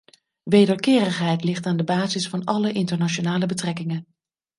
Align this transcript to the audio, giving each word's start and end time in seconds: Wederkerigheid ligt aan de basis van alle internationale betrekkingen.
Wederkerigheid 0.43 1.43
ligt 1.43 1.65
aan 1.65 1.77
de 1.77 1.83
basis 1.83 2.29
van 2.29 2.43
alle 2.43 2.71
internationale 2.71 3.45
betrekkingen. 3.45 4.07